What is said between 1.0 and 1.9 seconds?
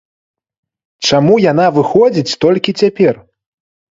Чаму яна